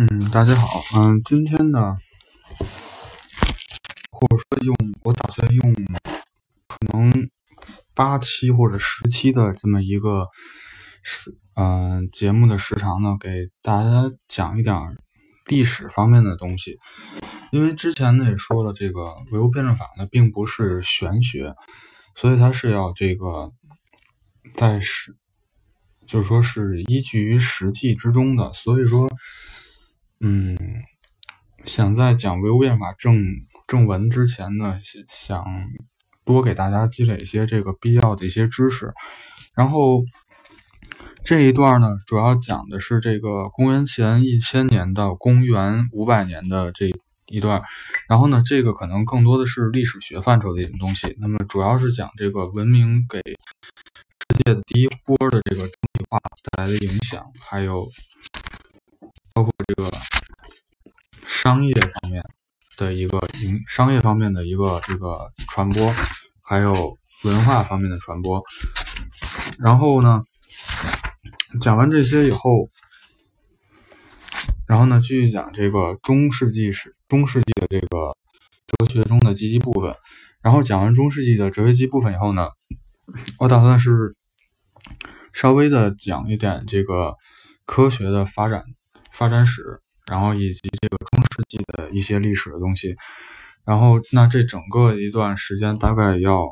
[0.00, 1.96] 嗯，大家好，嗯，今天呢，
[4.12, 5.74] 或者说用我打算用
[6.68, 7.28] 可能
[7.96, 10.28] 八期或者十期的这么一个
[11.02, 14.96] 时，嗯，节目的时长呢，给大家讲一点
[15.46, 16.78] 历史方面的东西。
[17.50, 21.56] 因为之前呢也说了，这个唯物辩证法呢并不是玄学，
[22.14, 23.50] 所以它是要这个
[24.54, 25.16] 在实，
[26.06, 29.10] 就是说是依据于实际之中的，所以说。
[30.20, 30.56] 嗯，
[31.64, 33.22] 想在讲唯物辩法正
[33.68, 35.44] 正文之前呢，想
[36.24, 38.92] 多给大家积累一些这个必要的一些知识。
[39.54, 40.02] 然后
[41.22, 46.90] 这一段呢，主要讲的是这个公元前一千年到公元五百年的这
[47.26, 47.62] 一段。
[48.08, 51.16] 然后呢，这个可能更多的是历史学范畴的一种东西。
[51.20, 56.18] 那么主要是讲这个文明给世界第一波的这个整体化
[56.56, 57.88] 带来的影响，还有。
[59.66, 59.90] 这个
[61.26, 62.24] 商业方面
[62.76, 65.94] 的一个营，商业方面的一个这个传播，
[66.42, 68.42] 还有文化方面的传播。
[69.58, 70.22] 然后呢，
[71.60, 72.70] 讲完这些以后，
[74.66, 78.16] 然后呢，继续讲这个中世纪史，中世纪的这个
[78.66, 79.94] 哲学中的积极部分。
[80.40, 82.48] 然后讲完中世纪的哲学积极部分以后呢，
[83.38, 84.14] 我打算是
[85.32, 87.16] 稍微的讲一点这个
[87.66, 88.64] 科学的发展。
[89.18, 92.94] 发展史，然后以及这个中世纪的一些历史的东西，
[93.64, 96.46] 然后那这整个一段时间大概要，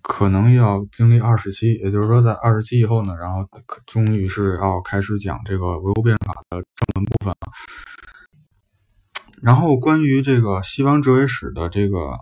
[0.00, 3.46] 可能要经历二十期，也就是说在二十期以后呢，然后
[3.84, 7.52] 终于是要开始讲这个唯物辩证法的正文部分了。
[9.42, 12.20] 然后关于这个西方哲学史的这个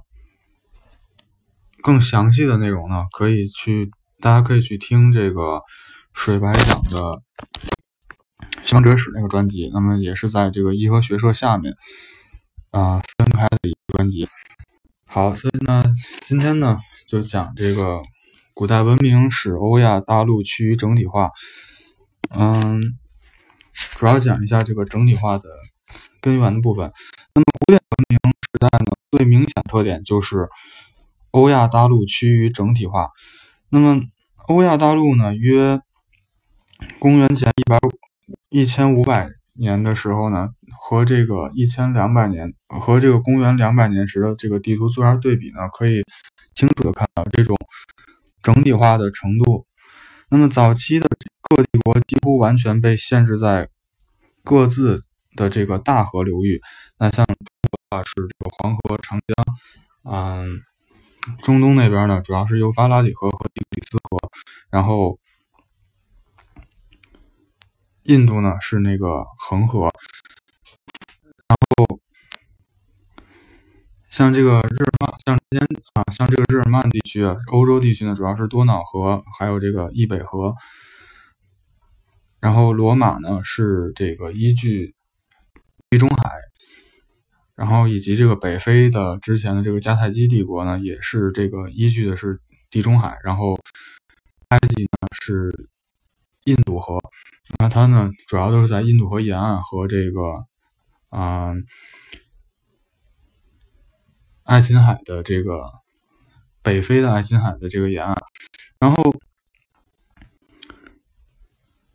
[1.80, 5.62] 更详细的内容呢，可以去大家可以去听这个
[6.12, 7.22] 水白讲的。
[8.64, 11.76] 西方哲学史那个专辑，那么也是在这个颐和学社下面
[12.70, 14.26] 啊分开的一个专辑。
[15.04, 15.84] 好，所以呢，
[16.22, 18.00] 今天呢就讲这个
[18.54, 21.30] 古代文明使欧亚大陆趋于整体化。
[22.30, 22.96] 嗯，
[23.96, 25.44] 主要讲一下这个整体化的
[26.22, 26.90] 根源的部分。
[27.34, 30.48] 那么古典文明时代呢，最明显特点就是
[31.32, 33.10] 欧亚大陆趋于整体化。
[33.68, 34.00] 那么
[34.48, 35.82] 欧亚大陆呢，约
[36.98, 37.90] 公元前一百五。
[38.48, 46.02] 一千五百年的时候呢，和这个一千两百年和这个公元两百年时的这个地图做下对比呢，可以
[46.54, 47.56] 清楚的看到这种
[48.42, 49.66] 整体化的程度。
[50.30, 51.08] 那么早期的
[51.42, 53.68] 各帝国几乎完全被限制在
[54.42, 55.04] 各自
[55.36, 56.60] 的这个大河流域。
[56.98, 57.36] 那像中
[57.70, 60.60] 国啊是这个黄河、长江，嗯，
[61.42, 64.18] 中东那边呢，主要是幼发拉底河和底格里斯河，
[64.70, 65.18] 然后。
[68.04, 69.90] 印度呢是那个恒河，
[71.48, 72.00] 然后
[74.10, 80.54] 像这个日耳曼，像之前啊，像这个日耳曼地区，欧洲地区呢主要是多瑙河，还有这个易北河，
[82.40, 84.94] 然后罗马呢是这个依据
[85.88, 86.30] 地中海，
[87.56, 92.38] 然后以及这个北非的之前的这个迦太基帝国呢也是这个依据的是
[92.70, 93.58] 地中海，然后
[94.50, 95.70] 埃及呢是
[96.44, 97.00] 印度河。
[97.58, 100.46] 那它呢，主要都是在印度河沿岸和这个
[101.10, 101.52] 啊
[104.44, 105.70] 爱琴海的这个
[106.62, 108.16] 北非的爱琴海的这个沿岸，
[108.78, 109.14] 然后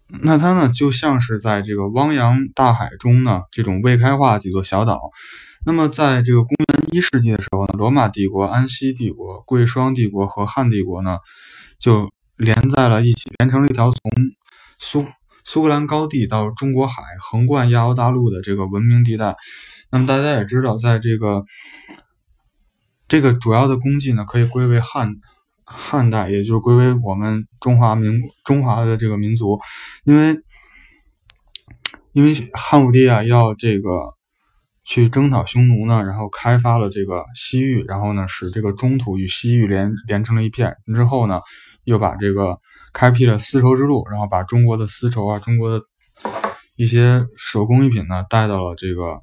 [0.07, 5.11] 那它呢就像是在这个汪洋大海中呢这种未开化几座小岛。
[5.65, 11.17] 那么在这个公元一世纪的时候呢，罗马帝国、安息帝国、贵霜帝国和汉帝国呢
[11.79, 13.99] 就连在了一起，连成了一条从
[14.79, 15.05] 苏。
[15.45, 19.35] 苏格兰高地到中国海，横贯亚欧大陆的这个文明地带。
[19.89, 21.43] 那么大家也知道，在这个
[23.07, 25.15] 这个主要的功绩呢，可以归为汉
[25.65, 29.59] 汉代，也就是归为我们中华民中华的这个民族。
[30.03, 30.37] 因为
[32.11, 34.13] 因为汉武帝啊，要这个
[34.83, 40.75] 去征讨匈奴呢，然后开发了这个西域，然后呢，使这个中土与西域连连成了一片。
[40.93, 41.41] 之后呢，
[41.85, 42.59] 又把这个。
[42.93, 45.81] 开辟了丝绸之路，然后把中国的丝绸啊，中国的
[46.75, 49.21] 一些手工艺品呢带到了这个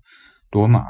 [0.50, 0.84] 罗马。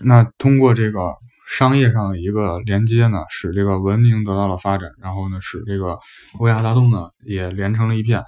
[0.00, 1.14] 那通过这个
[1.46, 5.98] 商业上的一个连接呢，使这个文明得到了发展，然后呢，使这个
[6.38, 8.24] 欧亚大陆呢也连成了一片。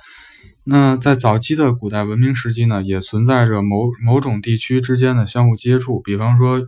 [0.65, 6.67] 那在早期的古代文明时期呢，也存在着某某种地区之间的相互接触，比方说。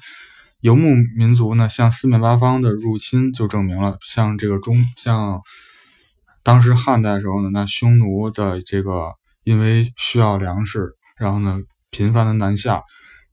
[0.60, 5.40] 游牧民族呢，向四面八方的入侵，就证明了像这个中，像
[6.42, 9.12] 当时汉代的时候呢，那匈奴的这个
[9.44, 11.60] 因为需要粮食，然后呢
[11.90, 12.82] 频繁的南下，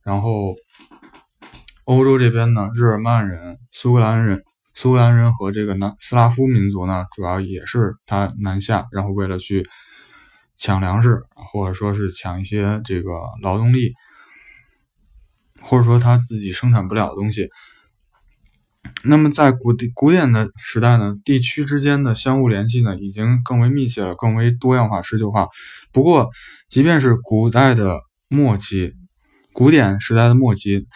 [0.04, 0.54] 然后
[1.84, 9.66] 欧洲这边呢，日耳曼人、苏格兰人、苏格兰人和这个南斯拉夫民族呢，主要也是他南下，然后为了去
[10.56, 13.10] 抢粮食，或者说是抢一些这个
[13.42, 13.94] 劳动力，
[15.66, 17.50] 或者说他自己生产不了的东西。
[19.02, 25.48] 那么在古典古典的时代呢，地区之间的相互联系呢，已经更为密切了，更为多样化、持久化。
[25.92, 26.30] 不过，
[26.68, 28.94] 即便是古代的末期，
[29.52, 30.86] 古典时代的末期，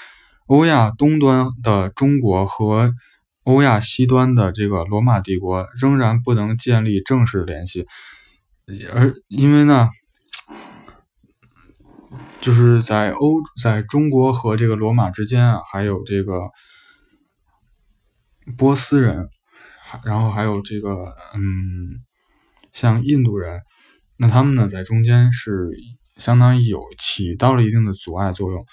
[0.46, 2.92] 欧亚东端的中国和
[3.42, 7.86] 欧亚西端的这个罗马帝国仍然不能建立正式联系，
[8.92, 9.88] 而因为呢，
[12.40, 16.50] 就是在欧在中国和这个罗马之间啊，还有这个。
[18.56, 19.28] 波斯人，
[20.02, 22.02] 然后还有这个，嗯，
[22.72, 23.62] 像印度人，
[24.16, 25.70] 那他们呢，在中间是
[26.16, 28.66] 相当于有起到了一定的阻碍作用。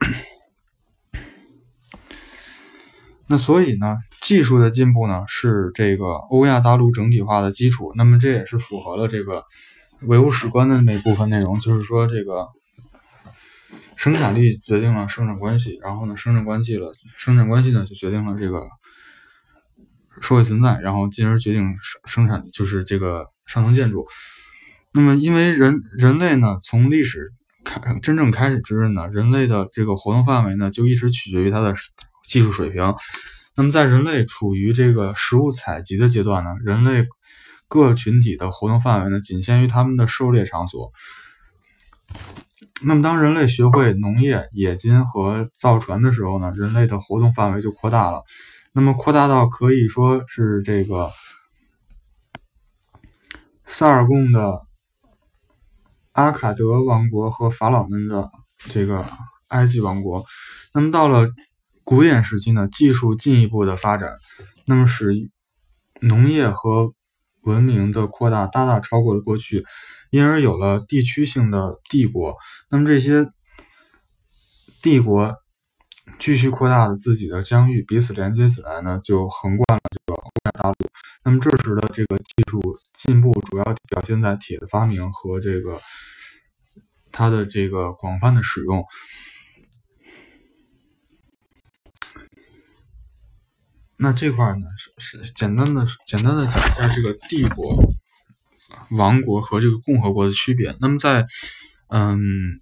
[3.28, 7.92] 那所以呢，技术的进步呢，是这个欧亚大陆整体化的基础。
[7.94, 9.44] 那么这也是符合了这个
[10.02, 12.48] 唯物史观的那部分内容，就是说这个
[13.96, 18.68] 生产力决定了生产关系，然后呢，生产关系了，生产关系呢就决定了这个。
[20.20, 24.06] 社会存在，然后进而决定生生产，就是这个上层建筑。
[24.92, 27.32] 那么，因为人人类呢，从历史
[27.64, 31.74] 开真正开始之日呢，人类的这个活动范围呢，就一直取决于它的
[32.28, 32.94] 技术水平。
[33.56, 37.08] 那么，在人类处于这个食物采集的阶段呢，人类
[37.74, 40.92] 各群体的活动范围呢，仅限于他们的狩猎场所。
[42.80, 48.22] 那么，当人类学会农业、冶金和造船的时候呢，人类的活动范围就扩大了。
[48.74, 51.10] 那么扩大到可以说是这个
[53.66, 54.60] 萨尔贡的
[56.12, 58.30] 阿卡德王国和法老们的
[58.70, 59.04] 这个
[59.48, 60.24] 埃及王国。
[60.72, 61.26] 那么到了
[61.82, 64.16] 古典时期呢，技术进一步的发展，
[64.64, 65.28] 那么使
[66.00, 66.94] 农业和
[67.44, 69.64] 文明的扩大大大超过了过去，
[70.10, 72.36] 因而有了地区性的帝国。
[72.70, 73.30] 那么这些
[74.82, 75.36] 帝国。
[76.18, 80.76] 继续扩大了自己的疆域，彼此连接起来呢，就横贯了这个欧亚大陆。
[81.24, 82.60] 那么这时的这个技术
[82.98, 85.80] 进步，主要表现在铁的发明和这个
[87.10, 88.84] 它的这个广泛的使用。
[93.96, 94.66] 那这块呢，
[94.98, 97.94] 是是简单的简单的讲一下这个帝国、
[98.90, 100.76] 王国和这个共和国的区别。
[100.80, 101.26] 那么在
[101.88, 102.60] 嗯。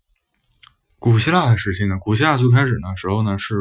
[1.04, 3.56] 古希腊的时期呢，古希腊最开始呢时候呢是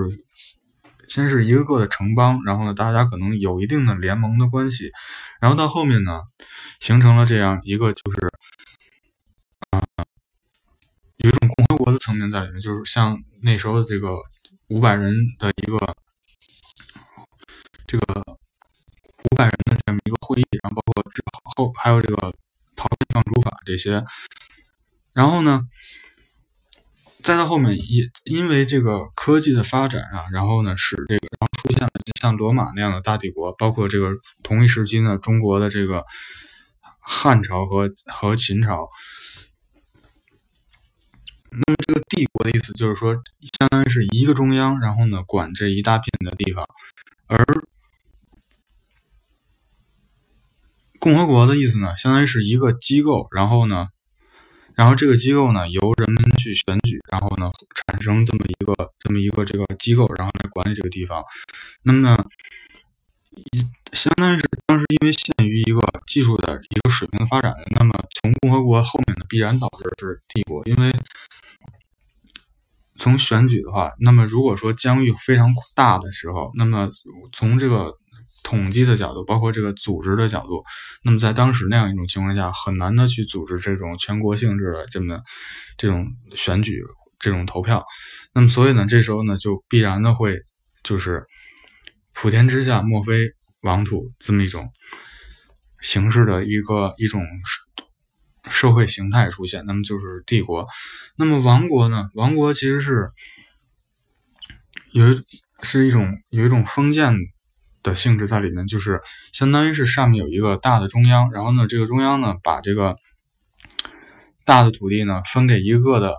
[1.08, 4.92] 先是一个个的城邦，然后呢大家可能有一定的联盟的关系，
[5.40, 6.22] 然后到后面呢
[6.80, 8.30] 形成了这样一个就是
[9.72, 9.82] 啊
[11.18, 14.20] 有一种共和国的层面在里面，就是像那时候的这个
[14.70, 15.96] 五百人的一个
[17.92, 21.22] 这个五百人的这么一个会议，然后包括之
[21.58, 22.34] 后还有这个
[22.78, 24.06] 讨论放逐法这些，
[25.12, 25.68] 然后呢。
[27.24, 31.90] 再到后面，也因为这个科技的发展啊，然后呢，使这个然后出现了
[32.20, 34.10] 像罗马那样的大帝国，包括这个
[34.42, 36.04] 同一时期呢，中国的这个
[37.00, 38.90] 汉朝和和秦朝。
[41.52, 43.14] 那么这个帝国的意思就是说，
[43.60, 46.68] 相当于是一个中央，然后呢管这一大片的地方，
[47.28, 47.46] 而
[51.02, 53.90] 共和国的意思呢，相当于是一个机构，然后呢。
[54.74, 61.22] 然后这个机构呢，由人们去选举，然后呢，产生这么一个这么一个这个机构，然后来管理这个地方。
[61.84, 62.26] 那么，
[63.52, 63.60] 一
[63.92, 70.64] 相当于是当时因为限于一个技术的一个水平的发展，那么从共和国后面呢，必然导致是帝国。
[70.66, 70.92] 因为
[72.98, 76.90] 从选举的话，那么如果说疆域非常大的时候，那么
[77.34, 77.98] 从这个。
[78.44, 80.64] 统计的角度，包括这个组织的角度，
[81.04, 85.22] 那么在当时那样一种情况下，很难的去组织这种全国性质的这么
[85.78, 86.82] 这种选举、
[87.20, 87.86] 这种投票。
[88.34, 90.42] 那么所以呢，这时候呢，就必然的会
[90.84, 91.26] 就是
[92.14, 93.32] 普天之下莫非
[93.62, 94.72] 王土这么一种
[95.82, 97.24] 形式的一个一种
[98.50, 99.66] 社会形态出现。
[99.68, 100.68] 那么就是帝国。
[101.16, 102.10] 那么王国呢？
[102.16, 103.12] 王国其实是
[104.92, 105.06] 有
[105.62, 107.16] 是一种有一种封建。
[107.84, 109.02] 的性质在里面，就是
[109.34, 112.96] 相当于是上面有一个大的中央，然后呢，这个中央呢把这个
[114.46, 116.16] 大的土地呢分给一个的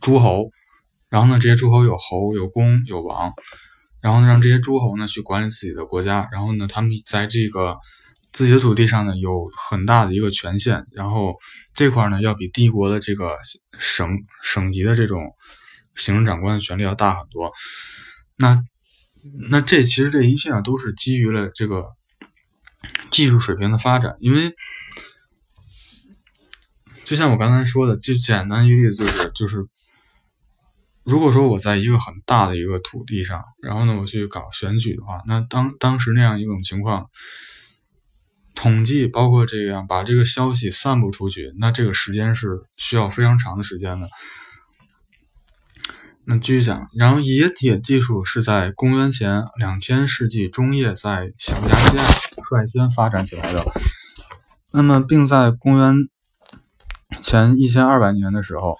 [0.00, 0.50] 诸侯，
[1.08, 3.32] 然后呢，这些诸侯有侯、有公、有王，
[4.00, 7.76] 然后呢，让这些诸侯呢去管理自己的国家，然后呢，他们在这个
[8.32, 11.36] 自己的土地上呢有很大的一个权限，然后
[11.74, 13.38] 这块呢要比帝国的这个
[13.78, 14.08] 省
[14.42, 15.34] 省级的这种
[15.94, 17.52] 行政长官的权力要大很多。
[18.36, 18.60] 那
[19.48, 21.92] 那这其实这一切啊都是基于了这个
[23.10, 24.54] 技术水平的发展，因为
[27.04, 29.66] 就像我刚才说的，最简单一个例子就是就是。
[31.06, 37.10] 如果说我在一个很大的一个土地上，然后呢，我去搞选举的话，那当当时那样一种情况，
[38.54, 44.08] 统计包括这样把这个消息散布出去，那这个时间是需要非常长的时间的。
[46.26, 52.04] 那继续讲，然后冶铁技术是在公元前两千世纪中叶在小亚细亚
[52.50, 53.62] 率先发展起来的，
[54.72, 55.96] 那么并在公元
[57.20, 58.78] 前一千二百年的时候。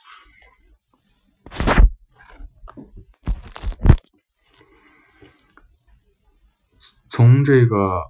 [7.11, 8.01] 从这个，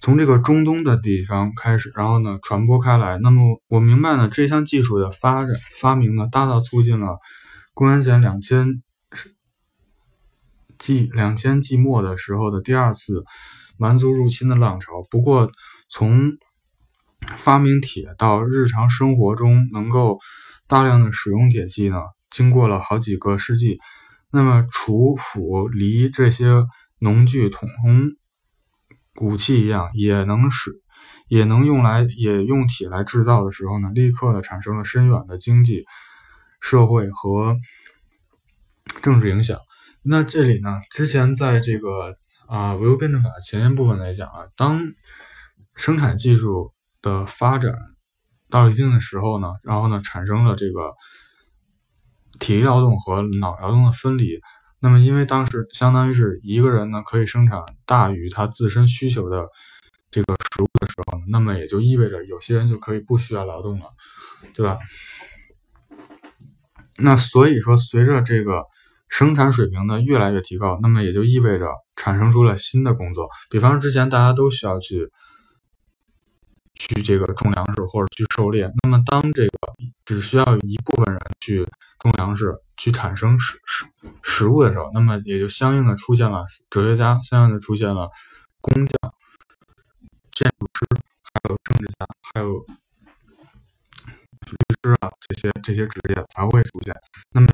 [0.00, 3.18] 从这个中东的地方开始，然后呢传播开来。
[3.18, 7.18] 那么我明白呢，这项技术的发展发明呢，大大促进了
[7.74, 8.82] 公元前两千
[10.78, 13.24] 纪两千纪末的时候的第二次
[13.76, 15.06] 蛮族入侵的浪潮。
[15.10, 15.50] 不过，
[15.88, 16.32] 从
[17.36, 20.18] 发明铁到日常生活中能够。
[20.70, 21.96] 大量的使用铁器呢，
[22.30, 23.80] 经过了好几个世纪。
[24.30, 26.64] 那么，锄、斧、犁这些
[27.00, 27.68] 农具，同
[29.14, 30.82] 骨器一样，也能使，
[31.28, 35.84] 也能用来，也用铁来制造的时候呢，立刻的产生了深远的经济、
[36.60, 37.56] 社会和
[39.02, 39.58] 政治影响。
[40.02, 42.14] 那这里呢，之前在这个
[42.46, 44.80] 啊唯物辩证法前言部分来讲啊，当
[45.74, 47.74] 生产技术的发展。
[48.52, 50.96] 到一定的时候呢，然后呢，产生了这个
[52.40, 54.40] 体力劳动和脑劳动的分离。
[54.80, 59.48] 那么，因为当时相当于是一个人呢，可以生产大于他自身需求的
[60.10, 63.86] 这个食物的时候呢，那么也就意味着有些人就可以不需要劳动了，
[64.54, 64.78] 对吧？
[66.96, 68.64] 那所以说，随着这个
[69.08, 73.28] 生产水平的越来越提高，那么也就意味着产生出了新的工作。
[73.50, 75.10] 比方说，之前大家都需要去。
[76.80, 79.52] 去这个种粮食或者去狩猎，那么当这个
[80.06, 81.68] 只需要一部分人去
[81.98, 83.84] 种粮食，去产生食食
[84.22, 88.10] 食物的时候，那么也就相应的出现了哲学家，相应的出现了
[88.62, 89.14] 工匠、
[90.32, 90.86] 建筑师，
[91.22, 92.64] 还有政治家，还有
[94.46, 96.96] 律师啊这些这些职业才会出现。
[97.32, 97.46] 那么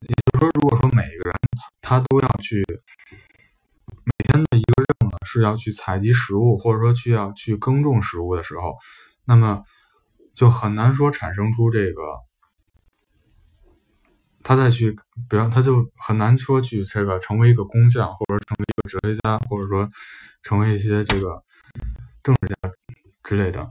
[0.00, 1.34] 也就是说，如果说每个人
[1.80, 2.64] 他都要去。
[5.40, 8.76] 是要去采集食物，或者说去要去耕种食物的时候，
[9.24, 9.64] 那么
[10.34, 12.02] 就很难说产生出这个，
[14.42, 14.96] 他再去，
[15.28, 19.90] 比方他就很难说去这个成为一个工匠，或者成为一个哲学家，或者说
[20.42, 21.42] 成为一些这个
[22.22, 22.72] 政治家
[23.24, 23.68] 之类的。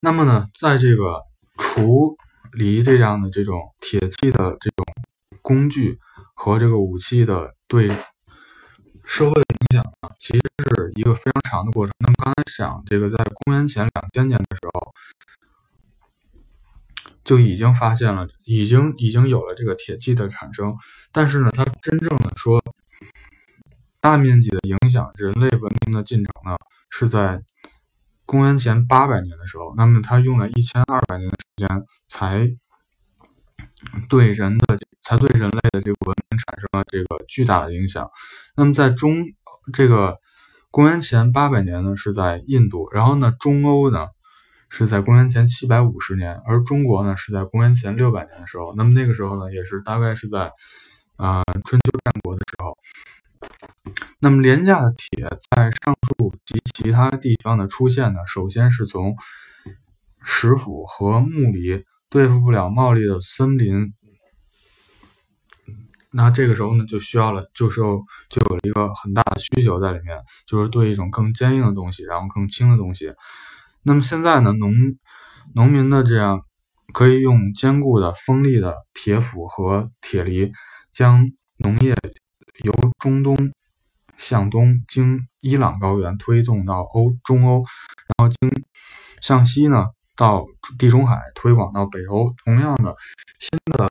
[0.00, 1.24] 那么呢，在这个
[1.56, 2.16] 除
[2.52, 4.86] 离这样的这种铁器的这种
[5.48, 5.98] 工具
[6.34, 7.88] 和这个武器的对
[9.02, 11.94] 社会的影响呢，其实是一个非常长的过程。
[12.00, 14.92] 那么刚才讲这个，在公元前两千年的时候，
[17.24, 20.76] 就已经发现了，已经已经有了这个铁器的产生。
[21.12, 22.62] 但是呢，它真正的说
[24.00, 26.58] 大面积的影响人类文明的进程呢，
[26.90, 27.42] 是在。
[28.30, 32.54] 公元前八百年的时候，那么他用了一千二百年的时间，才
[34.06, 38.10] 对人的才对人类的这个文明产生了这个巨大的影响。
[38.54, 39.24] 那么在中
[39.72, 40.18] 这个
[40.70, 44.08] 公元前八百年呢，是在印度，然后呢，中欧呢
[44.68, 48.74] 是在公元前七百五十年，而中国呢是在公元前六百年的时候。
[48.76, 50.52] 那么那个时候呢，也是大概是在
[51.16, 52.76] 啊春秋战国的时候。
[54.18, 59.16] 那么廉价的铁在上述及其他地方的出现呢，首先是从
[60.22, 63.94] 石斧和木犁对付不了茂密的森林，
[66.10, 67.80] 那这个时候呢，就需要了，就是
[68.30, 73.12] 就有了一个很大的需求在里面，就是对一种更坚硬的东西，然后更轻的东西。
[73.82, 74.72] 那么现在呢，农
[75.54, 76.42] 农民的这样
[76.92, 80.52] 可以用坚固的锋利的铁斧和铁犁，
[80.92, 81.94] 将农业
[82.64, 83.36] 由中东。
[84.18, 87.58] 向东经伊朗高原推动到欧中欧，
[88.18, 88.50] 然后经
[89.20, 89.86] 向西呢
[90.16, 90.44] 到
[90.76, 92.34] 地中海推广到北欧。
[92.44, 92.96] 同样的，
[93.38, 93.88] 新的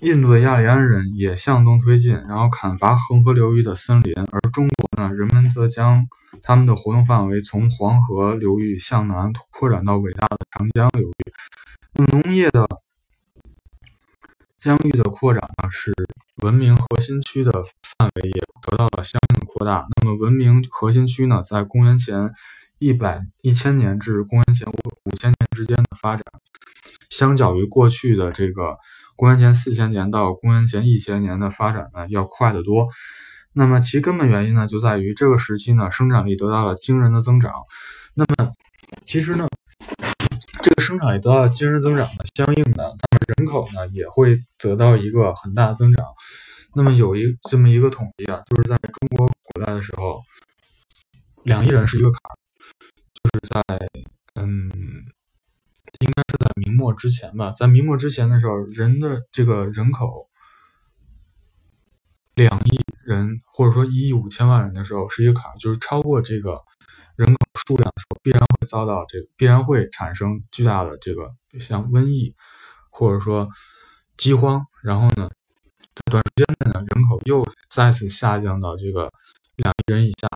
[0.00, 6.06] 印度的亚利安人也向东推进，然后砍伐恒河流域的森林，而中国呢，人们则将
[6.40, 11.14] 他们的活动范围从黄河流域向南扩展到伟大的长江流域。
[12.12, 12.68] 农业的
[14.60, 15.92] 疆域的扩展呢，使
[16.44, 17.50] 文明核心区的
[17.98, 19.84] 范围也得到了相应的扩大。
[19.96, 22.30] 那么文明核心区呢，在公元前
[22.78, 24.76] 一百一千年至公元前五
[25.06, 26.24] 五千年之间的发展，
[27.10, 28.78] 相较于过去的这个
[29.18, 32.86] 公元前四千年到公元前一千年的发展呢，要快得多。
[33.52, 37.52] 那么其根本原因呢，就在于这个时期呢，生产力得到了惊人的增长。
[38.14, 38.52] 那么
[39.04, 39.48] 其实呢，
[40.62, 46.06] 这个生产力得到惊人增长呢，相应的，那么人口呢也会得到一个很大的增长。
[46.76, 50.22] 那么有一这么一个统计啊，就是在中国古代的时候，
[51.42, 52.38] 两亿人是一个坎儿，
[53.14, 53.88] 就，是在
[56.58, 60.28] 明末之前吧，在明末之前的时候，人的这个人口
[62.34, 62.78] 两亿。
[63.08, 66.60] 人或者说一亿五千万人的时候是一个坎，就是超过这个
[67.16, 72.34] 人口数量的时候，必然会遭到这必然会产生巨大的这个像瘟疫
[72.90, 73.48] 或者说
[74.18, 75.30] 饥荒，然后呢，
[75.94, 79.10] 在短时间内呢，人口又再次下降到这个
[79.56, 80.28] 两亿人以下。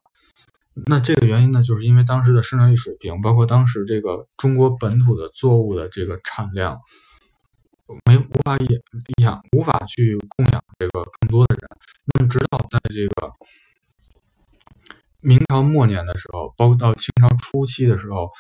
[0.87, 6.81] 那这个原因呢，就是因为当时的生产力水平，包括当时这个中国本土的作物的这个产量。
[8.07, 8.69] 没无法养
[9.21, 11.69] 养，无法去供养这个更多的人。
[12.15, 13.33] 那么，直到在这个
[15.21, 18.31] 明朝末年的时候，包括到清朝初期的时候，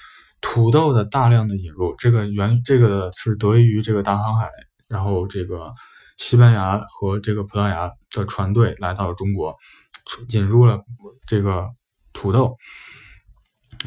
[0.40, 4.48] 土豆的大量的引入，这个原这个是得益于这个大航海，
[4.88, 5.74] 然后这个
[6.16, 9.54] 西班牙和这个葡萄牙的船队来到了中国，
[10.28, 10.80] 引入了
[11.26, 11.68] 这个
[12.12, 12.56] 土豆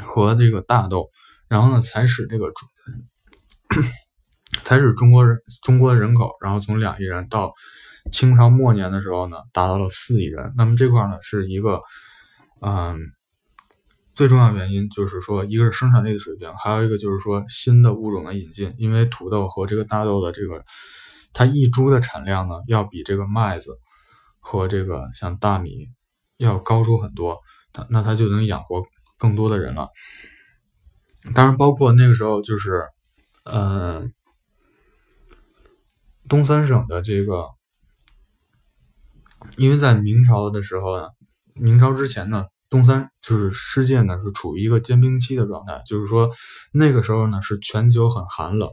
[0.03, 1.09] 和这个大豆，
[1.47, 2.51] 然后呢，才使这个。
[4.63, 7.53] 才使中国人中国的人口，然后从两亿人到
[8.11, 10.53] 清朝末年的时候呢，达到了四亿人。
[10.55, 11.81] 那么这块呢，是一个
[12.61, 12.99] 嗯
[14.13, 18.73] 最重要原因，就是说一个是生产力的水平，还有一个就是说新的物种的引进。
[18.77, 20.63] 因为土豆和这个大豆的这个
[21.33, 23.77] 它一株的产量呢，要比这个麦子
[24.39, 25.89] 和这个像大米
[26.37, 27.41] 要高出很多，
[27.89, 28.83] 那他就能养活
[29.17, 29.89] 更多的人了。
[31.33, 32.89] 当然，包括那个时候就是
[33.43, 34.13] 嗯。
[36.27, 37.49] 东三省的这个，
[39.57, 41.09] 因为在明朝的时候呢，
[41.53, 46.31] 明朝之前呢，东三就是世界呢是处于一个坚冰期的状态，就是说
[46.73, 48.71] 那个时候呢是全球很寒冷，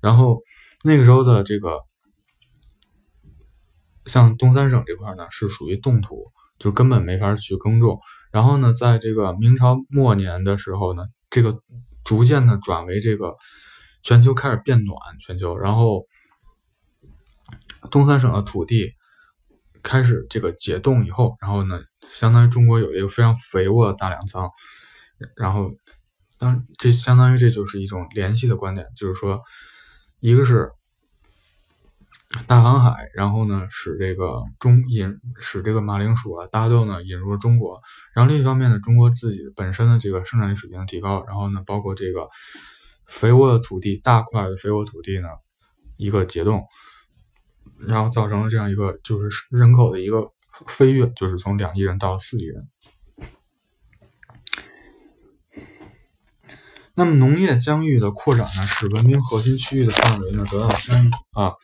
[0.00, 0.40] 然后
[0.82, 1.82] 那个时候的这个
[4.06, 8.00] 像东三省这块呢是属于冻土，就根本没法去耕种。
[8.30, 11.60] 然后呢，在这个明朝末年的时候呢，这个
[12.04, 13.36] 逐渐的转为这个
[14.02, 16.06] 全球开始变暖，全球然后。
[17.90, 18.94] 东三省的土地
[19.82, 21.82] 开始这个解冻以后，然后呢，
[22.14, 24.50] 相当于中国有一个非常肥沃的大粮仓，
[25.36, 25.70] 然后
[26.38, 29.42] 当这相当于这就是一种联系的观点，就是说，
[30.18, 30.70] 一个是
[32.46, 37.80] 大航海，然后呢使这个中引使这个马铃薯啊、大豆呢引入了中国，
[38.14, 42.28] 然后另一方面呢，中国自己本身的这个生产力水平的提高，然后呢，包括这个
[43.06, 45.28] 肥沃的土地、大块的肥沃土地呢
[45.96, 46.66] 一个解冻。
[47.86, 50.30] 然后造成了这样一个就是人口的一个
[50.68, 52.68] 飞跃，就是从两亿人到了四亿人。
[56.94, 60.96] 那么农业疆域的扩展呢，使文明核心区域的范围呢得到相
[61.32, 61.54] 啊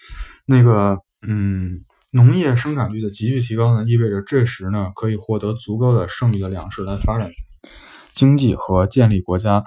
[0.51, 7.31] 那个嗯农业生产率的急剧提高呢，意味着这时呢可以获得足够的剩余的粮食来发展
[8.15, 9.63] 经济和建立国家。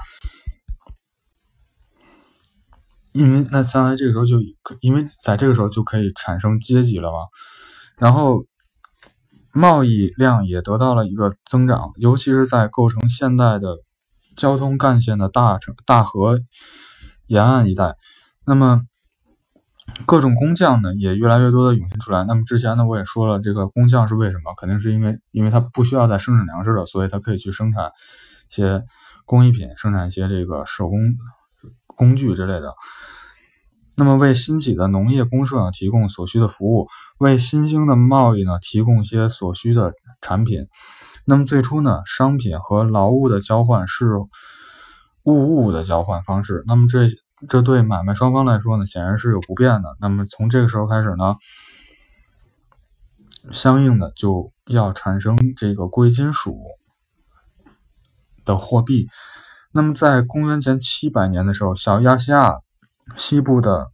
[3.13, 7.19] 因为那相当于这个时候就可，因为在这个时候就可以产生阶级了嘛，
[7.97, 8.45] 然后
[9.53, 13.77] 贸易量也得到了一个增长，尤其是在构成现代的
[14.35, 16.39] 交通干线的大城大河
[17.27, 17.95] 沿岸一带，
[18.45, 18.81] 那么
[20.05, 22.23] 各种工匠呢也越来越多的涌现出来。
[22.23, 24.53] 那么之前呢我也说了，这个工匠是为什么？
[24.57, 27.91] 肯定是因为因为他不需要再生产粮食了，所以他可以去生产
[28.49, 28.83] 一些
[29.25, 31.15] 工艺品，生产一些这个手工
[31.85, 32.73] 工具之类的。
[33.95, 36.87] 那么，为新起的农业公社呢提供所需的服务，
[37.19, 40.65] 为新兴的贸易呢提供一些所需的产品。
[41.25, 44.25] 那么最初呢，商品和劳务的交换是物
[45.25, 46.63] 物的交换方式。
[46.65, 47.09] 那么这
[47.47, 49.95] 这对买卖双方来说呢，显然是有不便的。
[49.99, 51.35] 那么从这个时候开始呢，
[53.51, 56.59] 相应的就要产生这个贵金属
[58.45, 59.07] 的货币。
[59.71, 62.59] 那么在公元前七百年的时候，小亚细亚。
[63.17, 63.91] 西部的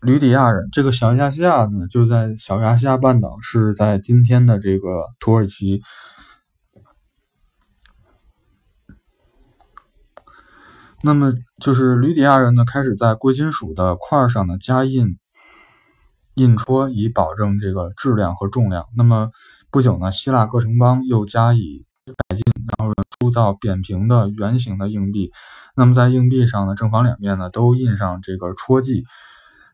[0.00, 5.80] 吕底亚人，这个小亚细亚呢，就在小亚细亚半岛，是在今天的这个土耳其
[11.04, 15.18] 那么就是吕底亚人呢，开始在贵金属的块上呢加印
[16.34, 18.86] 印戳，以保证这个质量和重量。
[18.96, 19.30] 那么
[19.70, 22.44] 不久呢，希腊各城邦又加以改进，
[22.78, 25.32] 然后铸造扁平的圆形的硬币。
[25.74, 29.04] 那么在硬币上呢，正反两面呢都印上这个戳记。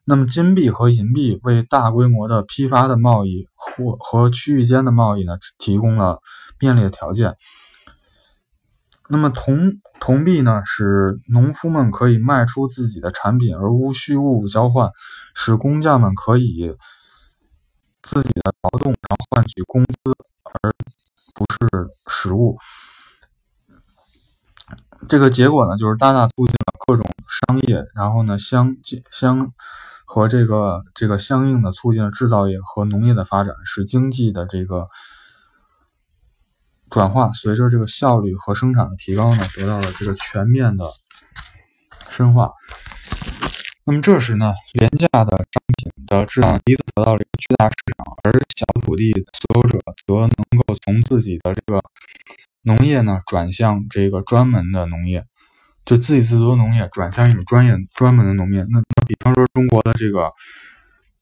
[0.04, 6.20] 那么金币和银币为大规模的批发的贸易或和区域间的贸易呢提供了
[6.56, 7.36] 便利的条件。
[9.10, 14.90] 那么铜铜币呢，使农夫们可以卖出自己的产品而无需物物交换，
[15.34, 16.74] 使工匠们可以
[18.02, 20.70] 自己的劳动然后换取工资而
[21.34, 22.58] 不是实物。
[25.08, 27.06] 这个结果呢，就是大大促进了各种
[27.48, 28.76] 商业，然后呢相
[29.10, 29.52] 相
[30.04, 34.86] 和这个这个相应的促进了制造业和农业的发展，使经济的这个。
[36.90, 40.90] 转化随着这个效率和生产的提高呢，得到了这个全面的
[42.08, 42.52] 深化。
[43.84, 51.80] 那么这时呢，廉价的商品的质量低，得到了一个巨大市场，而小土地所有者则能够从自己的这个
[52.62, 55.24] 农业呢转向这个专门的农业，
[55.86, 58.66] 就自给自足农业转向一种专业专门的农业。
[58.68, 60.32] 那那比方说中国的这个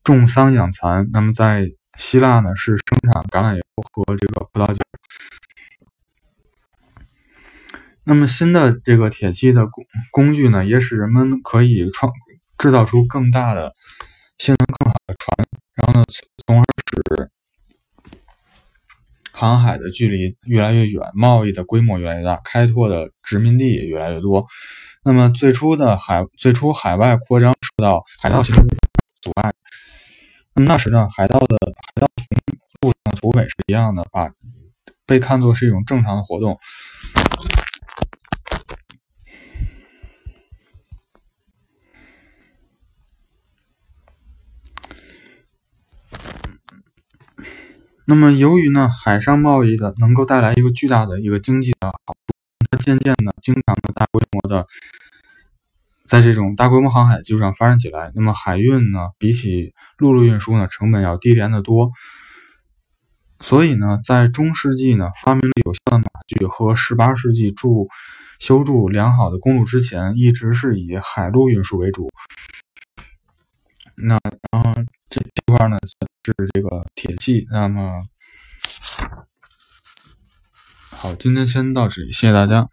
[0.03, 4.79] 种桑养蚕，那么在希腊呢是生产橄榄油和这个葡萄酒。
[8.03, 12.13] 那么新的这个铁器的工工具呢，也使人们可以创
[12.57, 13.73] 制造出更大的、
[14.37, 16.05] 性能更好的船，然后呢，
[16.45, 17.29] 从而使
[19.33, 24.47] 航海的距离越来越远，贸易的规模越来越大，开拓的殖民地也越来越多。
[25.03, 28.61] 那么最初的海最初海外扩张受到海盗行为
[29.21, 29.53] 阻碍。
[30.59, 32.07] 那时呢，海盗的海盗
[32.81, 34.31] 同路上土匪是一样的，把
[35.05, 36.59] 被看作是一种正常的活动。
[48.05, 52.33] 那么，由于呢，海上贸易的能够带来一个巨大的一个经济的好处，
[52.71, 54.65] 它渐渐的、经常的、大规模的，
[56.07, 58.11] 在这种大规模航海基础上发展起来。
[58.15, 61.91] 那么，海运呢，比起陆路运输呢，成本要低廉得多。
[63.39, 67.87] 所以呢，在中世纪呢，发明了有效的马具和18世纪筑
[68.39, 72.09] 修筑良好的公路之前，一直是以海路运输为主。
[73.95, 74.17] 那
[74.51, 74.73] 然后
[75.09, 78.01] 这这块呢是这个铁器，那么
[80.89, 82.67] 好，今天先到这里，谢谢大家。